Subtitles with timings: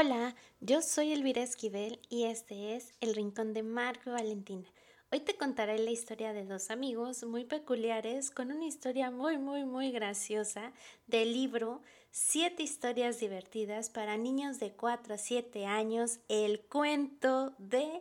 [0.00, 4.68] Hola, yo soy Elvira Esquivel y este es El Rincón de Marco Valentina.
[5.10, 9.64] Hoy te contaré la historia de dos amigos muy peculiares con una historia muy, muy,
[9.64, 10.72] muy graciosa
[11.08, 11.82] del libro
[12.12, 18.00] Siete historias divertidas para niños de 4 a 7 años, el cuento de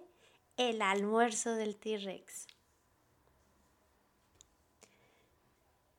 [0.55, 2.45] El almuerzo del T-Rex.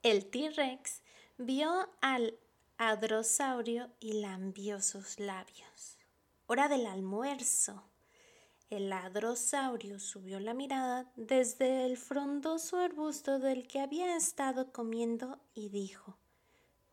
[0.04, 1.02] El T-Rex
[1.38, 2.38] vio al
[2.76, 5.67] adrosaurio y lambió sus labios.
[6.50, 7.82] Hora del almuerzo.
[8.70, 15.68] El adrosaurio subió la mirada desde el frondoso arbusto del que había estado comiendo y
[15.68, 16.16] dijo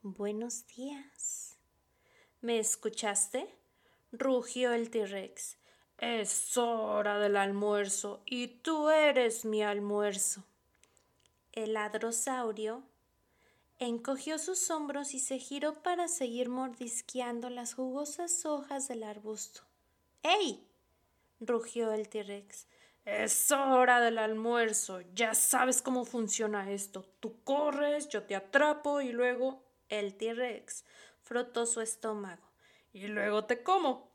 [0.02, 1.58] Buenos días.
[2.41, 3.48] ¿Me escuchaste?
[4.12, 5.55] rugió el T-Rex.
[5.99, 10.44] Es hora del almuerzo y tú eres mi almuerzo.
[11.54, 12.84] El adrosaurio
[13.80, 19.62] Encogió sus hombros y se giró para seguir mordisqueando las jugosas hojas del arbusto.
[20.24, 20.66] ¡Ey!
[21.42, 22.68] rugió el T-Rex.
[23.04, 25.02] Es hora del almuerzo.
[25.14, 27.05] Ya sabes cómo funciona esto.
[27.20, 30.86] Tú corres, yo te atrapo y luego el T-Rex
[31.21, 32.44] frotó su estómago.
[32.94, 34.10] Y luego te como.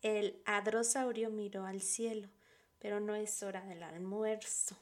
[0.00, 2.28] El adrosaurio miró al cielo,
[2.78, 4.76] pero no es hora del almuerzo.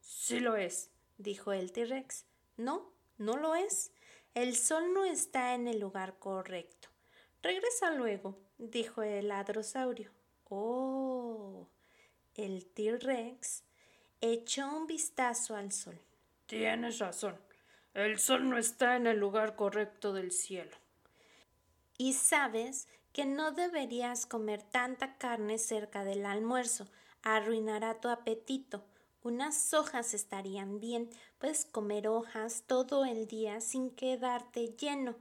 [0.00, 2.24] Sí lo es, dijo el T-Rex.
[2.56, 3.92] No, ¿No lo es?
[4.34, 6.88] El sol no está en el lugar correcto.
[7.42, 10.10] Regresa luego, dijo el adrosaurio.
[10.48, 11.68] Oh.
[12.34, 13.62] El T-Rex
[14.20, 16.00] echó un vistazo al sol.
[16.46, 17.36] Tienes razón.
[17.92, 20.76] El sol no está en el lugar correcto del cielo.
[21.96, 26.88] Y sabes que no deberías comer tanta carne cerca del almuerzo.
[27.22, 28.84] Arruinará tu apetito.
[29.24, 31.08] Unas hojas estarían bien,
[31.38, 35.16] puedes comer hojas todo el día sin quedarte lleno.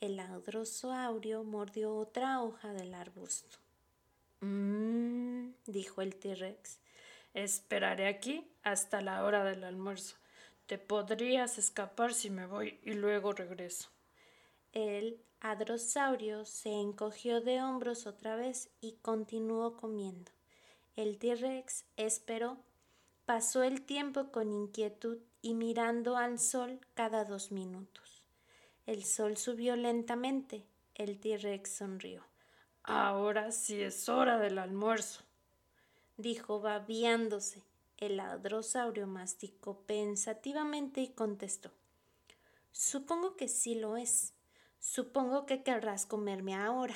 [0.00, 3.56] El adrosaurio mordió otra hoja del arbusto.
[4.40, 6.80] Mmm, dijo el T-Rex.
[7.32, 10.16] Esperaré aquí hasta la hora del almuerzo.
[10.66, 13.88] Te podrías escapar si me voy y luego regreso.
[14.72, 20.32] El adrosaurio se encogió de hombros otra vez y continuó comiendo.
[20.96, 22.58] El T-Rex esperó
[23.26, 28.22] Pasó el tiempo con inquietud y mirando al sol cada dos minutos.
[28.86, 30.66] El sol subió lentamente.
[30.94, 32.22] El T-Rex sonrió.
[32.82, 35.22] Ahora sí es hora del almuerzo,
[36.18, 37.62] dijo babiándose.
[37.96, 41.70] El adrosaurio masticó pensativamente y contestó.
[42.72, 44.34] Supongo que sí lo es.
[44.80, 46.94] Supongo que querrás comerme ahora.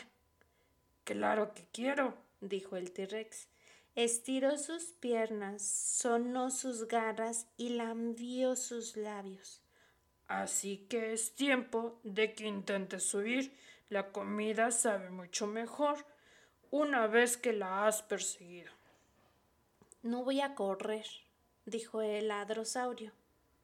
[1.05, 3.49] Claro que quiero, dijo el T-Rex.
[3.99, 9.61] Estiró sus piernas, sonó sus garras y lambió sus labios.
[10.29, 13.53] Así que es tiempo de que intentes subir.
[13.89, 16.07] La comida sabe mucho mejor
[16.71, 18.71] una vez que la has perseguido.
[20.05, 21.09] No voy a correr,
[21.67, 23.11] dijo el adrosaurio.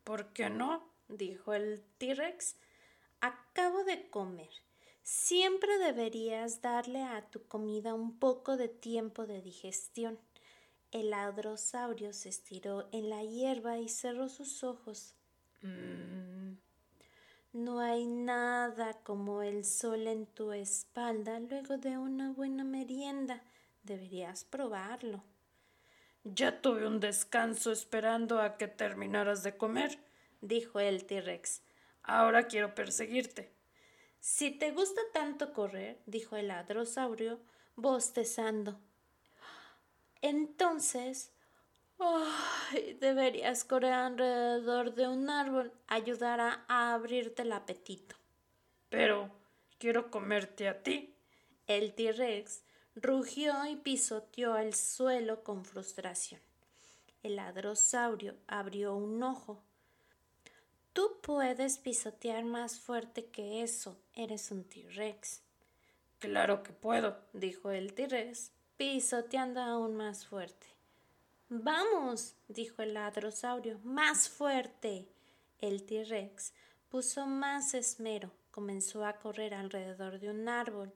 [0.02, 0.84] ¿Por qué no?
[1.06, 2.56] dijo el T-Rex.
[3.20, 4.63] Acabo de comer.
[5.04, 10.18] Siempre deberías darle a tu comida un poco de tiempo de digestión.
[10.92, 15.14] El adrosaurio se estiró en la hierba y cerró sus ojos.
[15.60, 16.54] Mm.
[17.52, 23.42] No hay nada como el sol en tu espalda luego de una buena merienda.
[23.82, 25.22] Deberías probarlo.
[26.24, 29.98] Ya tuve un descanso esperando a que terminaras de comer,
[30.40, 31.60] dijo el T-Rex.
[32.02, 33.53] Ahora quiero perseguirte.
[34.26, 37.40] Si te gusta tanto correr, dijo el adrosaurio,
[37.76, 38.80] bostezando.
[40.22, 41.30] Entonces,
[43.00, 48.16] deberías correr alrededor de un árbol, ayudará a abrirte el apetito.
[48.88, 49.30] Pero
[49.76, 51.14] quiero comerte a ti.
[51.66, 52.62] El T-Rex
[52.94, 56.40] rugió y pisoteó el suelo con frustración.
[57.22, 59.62] El adrosaurio abrió un ojo
[60.94, 63.98] Tú puedes pisotear más fuerte que eso.
[64.14, 65.42] Eres un T-Rex.
[66.20, 70.68] Claro que puedo, dijo el T-Rex, pisoteando aún más fuerte.
[71.48, 75.08] Vamos, dijo el ladrosaurio, más fuerte.
[75.58, 76.52] El T-Rex
[76.88, 80.94] puso más esmero, comenzó a correr alrededor de un árbol,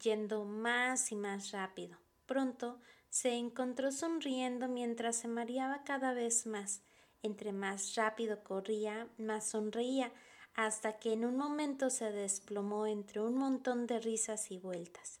[0.00, 1.98] yendo más y más rápido.
[2.26, 6.82] Pronto se encontró sonriendo mientras se mareaba cada vez más
[7.22, 10.12] entre más rápido corría, más sonreía,
[10.54, 15.20] hasta que en un momento se desplomó entre un montón de risas y vueltas.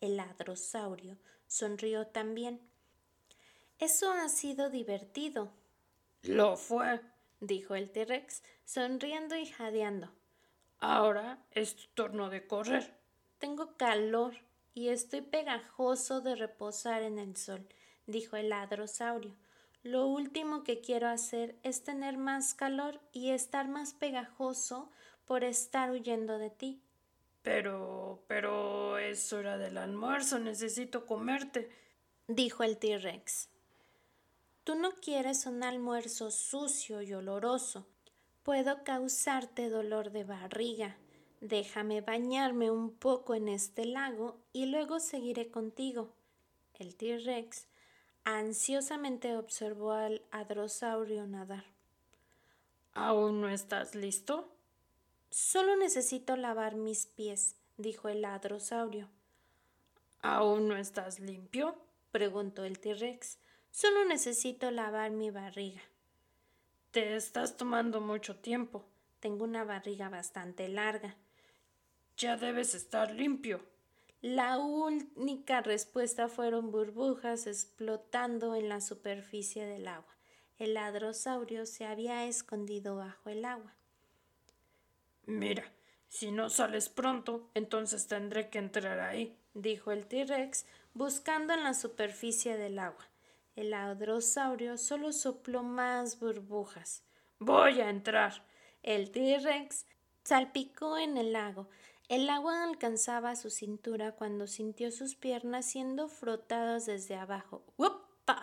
[0.00, 2.60] El ladrosaurio sonrió también.
[3.78, 5.50] Eso ha sido divertido.
[6.22, 7.00] Lo fue,
[7.40, 10.10] dijo el T-Rex, sonriendo y jadeando.
[10.80, 12.94] Ahora es tu turno de correr.
[13.38, 14.34] Tengo calor.
[14.76, 17.64] y estoy pegajoso de reposar en el sol,
[18.06, 19.36] dijo el hadrosaurio.
[19.84, 24.90] Lo último que quiero hacer es tener más calor y estar más pegajoso
[25.26, 26.80] por estar huyendo de ti.
[27.42, 31.68] Pero, pero es hora del almuerzo, necesito comerte,
[32.28, 33.50] dijo el T-Rex.
[34.64, 37.86] Tú no quieres un almuerzo sucio y oloroso.
[38.42, 40.96] Puedo causarte dolor de barriga.
[41.42, 46.14] Déjame bañarme un poco en este lago y luego seguiré contigo.
[46.72, 47.66] El T-Rex
[48.24, 51.64] ansiosamente observó al hadrosaurio nadar.
[52.94, 54.50] ¿Aún no estás listo?
[55.30, 59.08] Solo necesito lavar mis pies, dijo el hadrosaurio.
[60.22, 61.76] ¿Aún no estás limpio?
[62.12, 63.38] preguntó el T-Rex.
[63.70, 65.82] Solo necesito lavar mi barriga.
[66.92, 68.84] Te estás tomando mucho tiempo.
[69.18, 71.16] Tengo una barriga bastante larga.
[72.16, 73.60] Ya debes estar limpio.
[74.24, 80.16] La única respuesta fueron burbujas explotando en la superficie del agua.
[80.56, 83.74] El ladrosaurio se había escondido bajo el agua.
[85.26, 85.70] Mira,
[86.08, 91.74] si no sales pronto, entonces tendré que entrar ahí, dijo el T-Rex, buscando en la
[91.74, 93.06] superficie del agua.
[93.56, 97.04] El ladrosaurio solo sopló más burbujas.
[97.40, 98.42] Voy a entrar.
[98.82, 99.84] El T-Rex
[100.22, 101.68] salpicó en el lago
[102.08, 107.64] el agua alcanzaba su cintura cuando sintió sus piernas siendo frotadas desde abajo.
[107.76, 108.42] ¡Upa!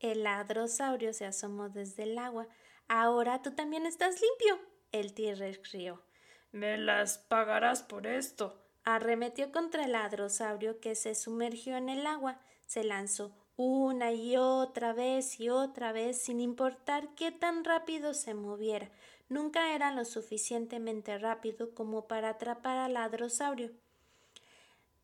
[0.00, 2.48] El ladrosaurio se asomó desde el agua.
[2.88, 4.58] Ahora tú también estás limpio.
[4.90, 6.02] El T-Rex rió.
[6.50, 8.60] Me las pagarás por esto.
[8.84, 12.40] Arremetió contra el ladrosaurio que se sumergió en el agua.
[12.66, 18.34] Se lanzó una y otra vez y otra vez sin importar qué tan rápido se
[18.34, 18.90] moviera.
[19.32, 23.70] Nunca era lo suficientemente rápido como para atrapar al ladrosaurio.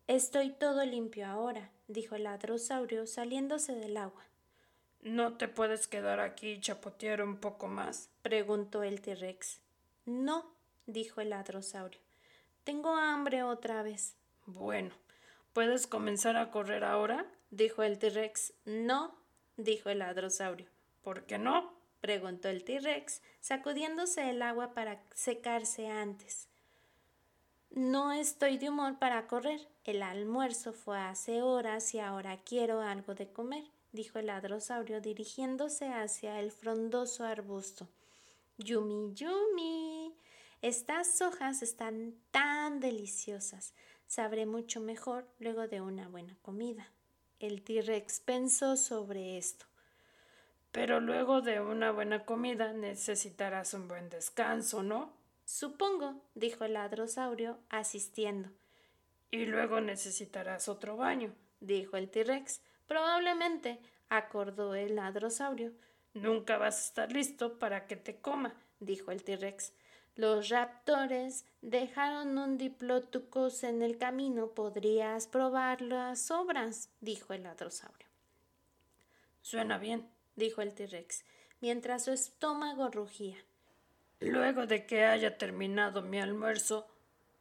[0.06, 4.22] Estoy todo limpio ahora, dijo el ladrosaurio saliéndose del agua.
[5.00, 8.10] ¿No te puedes quedar aquí y chapotear un poco más?
[8.20, 9.60] preguntó el T-Rex.
[10.04, 10.44] No,
[10.84, 12.00] dijo el ladrosaurio.
[12.64, 14.14] Tengo hambre otra vez.
[14.44, 14.90] Bueno,
[15.54, 17.24] ¿puedes comenzar a correr ahora?
[17.50, 18.52] dijo el T-Rex.
[18.66, 19.16] No,
[19.56, 20.66] dijo el ladrosaurio.
[21.02, 21.77] ¿Por qué no?
[22.00, 26.48] Preguntó el T-Rex, sacudiéndose el agua para secarse antes.
[27.70, 29.68] No estoy de humor para correr.
[29.84, 35.88] El almuerzo fue hace horas y ahora quiero algo de comer, dijo el ladrosaurio dirigiéndose
[35.88, 37.88] hacia el frondoso arbusto.
[38.56, 40.14] Yumi, yumi.
[40.62, 43.74] Estas hojas están tan deliciosas.
[44.06, 46.90] Sabré mucho mejor luego de una buena comida.
[47.38, 49.66] El T-Rex pensó sobre esto.
[50.78, 55.12] Pero luego de una buena comida necesitarás un buen descanso, ¿no?
[55.44, 58.48] Supongo, dijo el ladrosaurio, asistiendo.
[59.32, 62.62] Y luego necesitarás otro baño, dijo el T-Rex.
[62.86, 65.72] Probablemente, acordó el ladrosaurio.
[66.14, 69.72] Nunca vas a estar listo para que te coma, dijo el T-Rex.
[70.14, 74.50] Los raptores dejaron un diplodocus en el camino.
[74.50, 78.06] Podrías probar las sobras, dijo el ladrosaurio.
[79.42, 81.24] Suena bien, dijo el T-Rex,
[81.60, 83.36] mientras su estómago rugía.
[84.20, 86.86] Luego de que haya terminado mi almuerzo,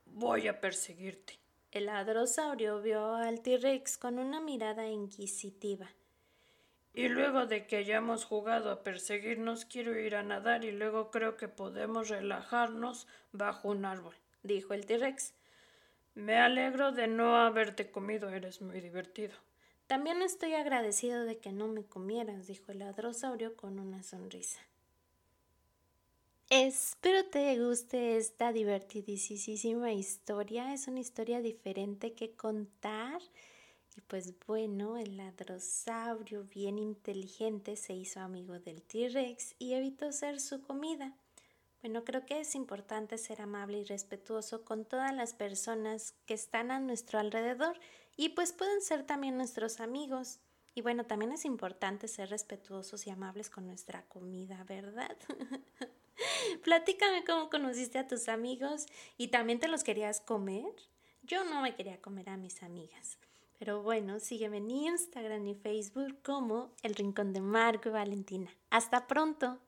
[0.05, 1.39] voy a perseguirte.
[1.71, 5.89] El ladrosaurio vio al T-Rex con una mirada inquisitiva.
[6.93, 11.37] Y luego de que hayamos jugado a perseguirnos, quiero ir a nadar y luego creo
[11.37, 15.35] que podemos relajarnos bajo un árbol, dijo el T-Rex.
[16.15, 19.35] Me alegro de no haberte comido, eres muy divertido.
[19.87, 24.59] También estoy agradecido de que no me comieras, dijo el ladrosaurio con una sonrisa.
[26.49, 30.73] Espero te guste esta divertidísima historia.
[30.73, 33.21] Es una historia diferente que contar.
[33.97, 40.39] Y pues bueno, el ladrosaurio bien inteligente se hizo amigo del T-Rex y evitó ser
[40.39, 41.17] su comida.
[41.81, 46.71] Bueno, creo que es importante ser amable y respetuoso con todas las personas que están
[46.71, 47.77] a nuestro alrededor
[48.17, 50.39] y pues pueden ser también nuestros amigos.
[50.75, 55.15] Y bueno, también es importante ser respetuosos y amables con nuestra comida, ¿verdad?
[56.63, 60.73] Platícame cómo conociste a tus amigos y también te los querías comer.
[61.23, 63.17] Yo no me quería comer a mis amigas.
[63.59, 68.51] Pero bueno, sígueme en Instagram y Facebook como El Rincón de Marco y Valentina.
[68.69, 69.59] Hasta pronto.